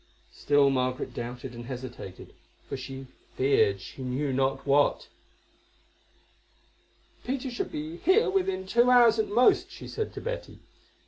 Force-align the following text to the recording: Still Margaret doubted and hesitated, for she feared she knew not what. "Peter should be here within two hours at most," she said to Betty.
Still 0.31 0.71
Margaret 0.71 1.13
doubted 1.13 1.53
and 1.53 1.65
hesitated, 1.67 2.33
for 2.67 2.75
she 2.75 3.05
feared 3.35 3.79
she 3.79 4.01
knew 4.01 4.33
not 4.33 4.65
what. 4.65 5.09
"Peter 7.23 7.51
should 7.51 7.71
be 7.71 7.97
here 7.97 8.27
within 8.27 8.65
two 8.65 8.89
hours 8.89 9.19
at 9.19 9.27
most," 9.29 9.69
she 9.69 9.87
said 9.87 10.11
to 10.15 10.19
Betty. 10.21 10.57